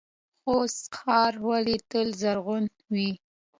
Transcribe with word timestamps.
خوست 0.43 0.83
ښار 0.97 1.33
ولې 1.47 1.77
تل 1.89 2.07
زرغون 2.21 2.63
وي؟ 2.93 3.09